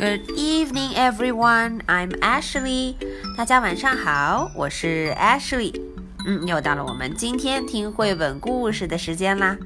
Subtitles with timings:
[0.00, 1.82] Good evening, everyone.
[1.86, 2.94] I'm Ashley.
[3.36, 5.78] 大家晚上好，我是 Ashley。
[6.26, 9.58] 嗯，又到了我们今天听绘本故事的时间啦。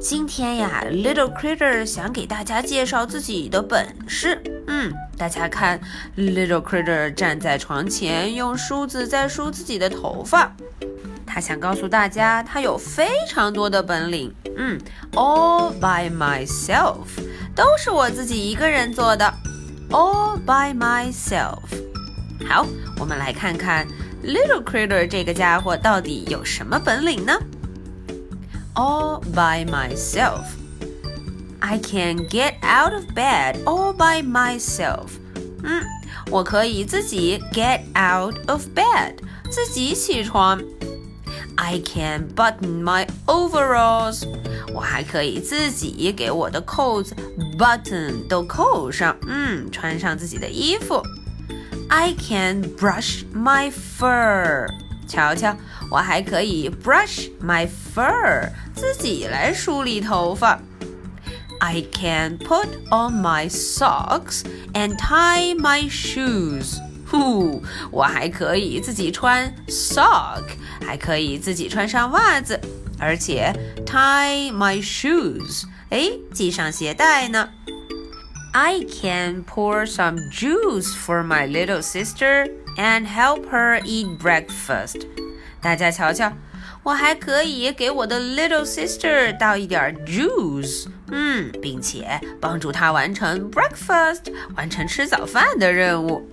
[0.00, 4.42] 今天呀，Little Critter 想给大家介绍自己的本事。
[4.66, 5.80] 嗯，大家看
[6.16, 10.52] ，Little Critter 站在床前，用梳子在梳自己的头发。
[11.24, 14.34] 他想告诉大家，他有非常多的本领。
[14.56, 14.76] 嗯
[15.12, 17.06] ，All by myself，
[17.54, 19.32] 都是我自己一个人做的。
[19.91, 21.59] all by myself。
[22.47, 22.65] 好，
[22.99, 23.87] 我们来看看
[24.23, 27.33] Little Critter 这个家伙到底有什么本领呢？
[28.75, 30.43] All by myself.
[31.59, 35.07] I can get out of bed all by myself.
[35.63, 35.83] 嗯，
[36.29, 39.15] 我可以自己 get out of bed，
[39.49, 40.61] 自己起床。
[41.61, 44.23] I can button my overalls.
[44.73, 47.15] 我还可以自己给我的扣子
[47.57, 51.01] button 都扣上，嗯，穿上自己的衣服。
[51.89, 54.67] I can brush my fur，
[55.07, 55.55] 瞧瞧，
[55.89, 60.59] 我还可以 brush my fur，自己来梳理头发。
[61.59, 64.43] I can put on my socks
[64.73, 66.77] and tie my shoes。
[67.12, 70.44] 呼，我还可以自己穿 sock，
[70.80, 72.58] 还可以自己穿上袜子。
[72.98, 73.52] 而且
[73.84, 77.50] tie my shoes，哎，系上鞋带呢。
[78.54, 85.06] I can pour some juice for my little sister and help her eat breakfast。
[85.60, 86.32] 大家瞧瞧，
[86.82, 96.26] 我还可以给我的 little sister 倒一点 juice，嗯，并且帮助她完成 breakfast，完成吃早饭的任务。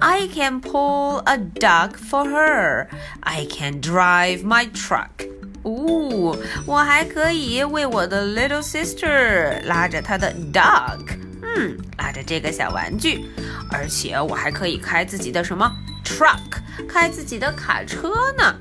[0.00, 2.88] I can pull a duck for her.
[3.20, 5.28] I can drive my truck.
[5.62, 13.24] 哦，我还可以为我的 little sister 拉着她的 dog，嗯，拉着这个小玩具，
[13.70, 15.70] 而且我还可以开自己的什么
[16.04, 18.56] truck，开自己的卡车呢。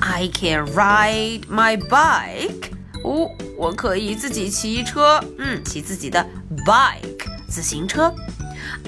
[0.00, 2.70] I can ride my bike，
[3.02, 6.24] 哦，我可以自己骑车，嗯，骑自己的
[6.66, 8.14] bike 自行车。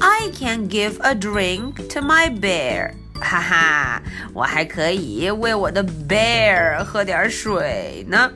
[0.01, 2.93] I can give a drink to my bear。
[3.21, 4.03] 哈哈，
[4.35, 8.31] 我还可以为我的 bear 喝点水呢。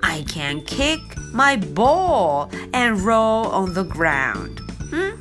[0.00, 1.00] I can kick
[1.34, 4.58] my ball and roll on the ground。
[4.92, 5.12] 嗯，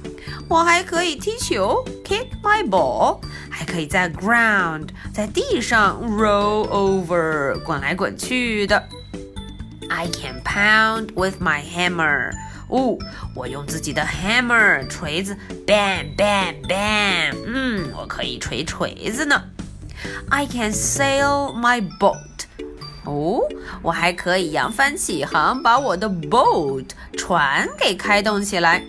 [0.48, 3.20] 我还可以踢球，kick my ball，
[3.50, 8.84] 还可以在 ground 在地上 roll over 滚来滚去的。
[9.94, 12.32] I can pound with my hammer。
[12.68, 12.98] 哦，
[13.34, 15.36] 我用自己的 hammer 锤子，
[15.66, 19.44] bang bang bang，嗯，我可以锤锤子呢。
[20.30, 22.18] I can sail my boat。
[23.06, 23.42] 哦，
[23.82, 26.86] 我还可以扬帆起航，把我的 boat
[27.18, 28.84] 船给开动起来。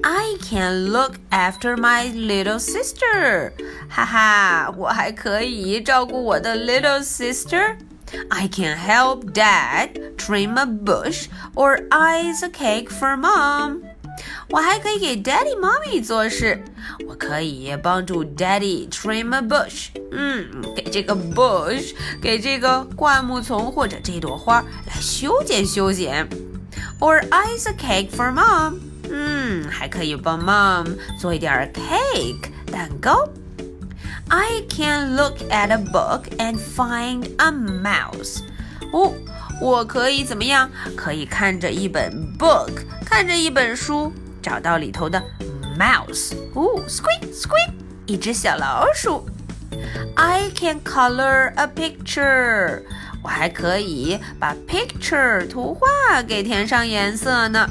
[0.00, 3.50] I can look after my little sister。
[3.90, 7.76] 哈哈，我还可以照顾我的 little sister。
[8.30, 13.82] I can help Dad trim a bush or ice a cake for Mom。
[14.50, 16.64] 我还可以给 Daddy、Mommy 做事。
[17.06, 19.88] 我可以帮助 Daddy trim a bush。
[20.10, 26.26] 嗯，给这个 bush，给这个灌木丛或者这朵花来修剪修剪。
[26.98, 28.80] Or ice a cake for Mom。
[29.10, 33.28] 嗯，还可以帮 Mom 做一点 cake 蛋糕。
[34.32, 38.40] I can look at a book and find a mouse.
[38.92, 39.12] 哦，
[39.60, 40.70] 我可以怎么样？
[40.96, 42.70] 可以看着一本 book，
[43.04, 44.12] 看着一本书，
[44.42, 45.22] 找到里头的
[45.78, 46.34] mouse。
[46.54, 47.72] 哦，squeak squeak，
[48.06, 49.26] 一只小老鼠。
[50.16, 52.82] I can color a picture.
[53.22, 57.68] 我还可以把 picture 图画给填上颜色呢。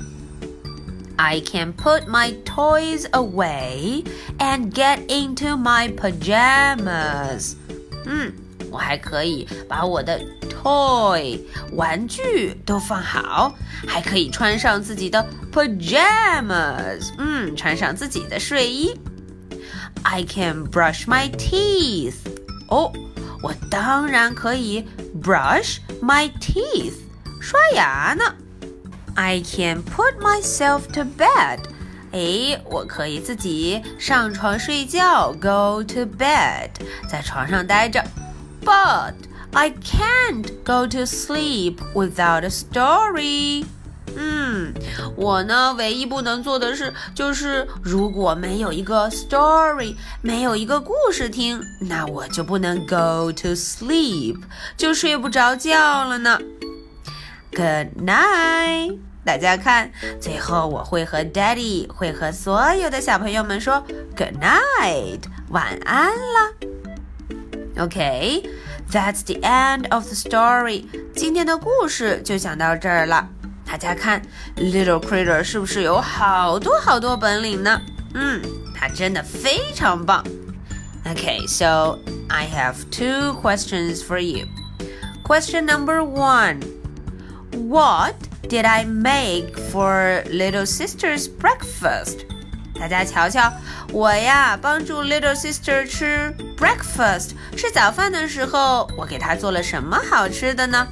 [1.21, 4.03] I can put my toys away
[4.37, 7.55] and get into my pajamas.
[8.05, 8.31] 嗯，
[8.69, 11.39] 我还可以把我的 toy
[11.73, 13.53] 玩具都放好，
[13.87, 17.11] 还可以穿上自己的 pajamas。
[17.17, 18.93] 嗯，穿上自己的睡衣。
[20.03, 22.15] I can brush my teeth.
[22.69, 22.93] 哦，
[23.41, 24.85] 我当然可以
[25.21, 26.93] brush my teeth，
[27.41, 28.23] 刷牙呢。
[29.15, 31.59] I can put myself to bed.
[32.11, 36.69] 哎，我可以自己上床睡觉，go to bed，
[37.09, 38.03] 在床上待着。
[38.63, 39.13] But
[39.51, 43.65] I can't go to sleep without a story.
[44.15, 44.73] 嗯，
[45.15, 54.37] 我呢，唯一不能做的事就是，如果没有一个 story，没有一个故事听，那我就不能 go to sleep，
[54.75, 56.39] 就睡不着觉了呢。
[57.51, 58.97] Good night.
[59.23, 59.91] 大家看，
[60.21, 63.83] 最后我会和 Daddy 会和所有的小朋友们说
[64.15, 66.51] Good night，晚安啦。
[67.79, 70.85] OK，that's the end of the story。
[71.13, 73.27] 今天的故事就讲到这儿了。
[73.65, 74.21] 大家看，
[74.55, 77.81] Little Critter 是不是有好多好多本领呢？
[78.13, 78.41] 嗯，
[78.73, 80.23] 他真的非常棒。
[81.05, 81.99] Okay, so
[82.29, 84.47] I have two questions for you.
[85.23, 86.61] Question number one
[87.51, 88.15] What
[88.49, 92.19] did I make for little sister's breakfast?
[92.79, 93.51] 大家瞧瞧，
[93.91, 100.87] 我呀帮助 little sister 吃 breakfast 吃早饭的时候，我给她做了什么好吃的呢？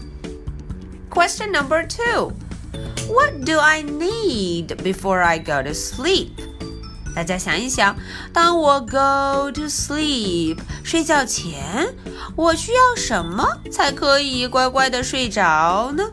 [1.12, 2.32] Question number two
[3.08, 6.32] What do I need before I go to sleep?
[7.16, 7.96] 大家想一想，
[8.34, 11.96] 当我 go to sleep 睡觉前，
[12.36, 16.04] 我需要什么才可以乖乖的睡着呢？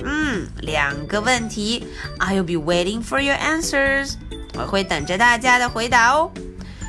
[0.00, 1.86] 嗯，两个问题，
[2.18, 4.14] I'll be waiting for your answers。
[4.54, 6.30] 我会等着大家的回答哦。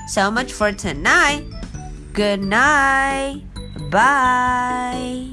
[0.07, 1.43] So much for tonight.
[2.13, 3.41] Good night.
[3.91, 5.28] Bye.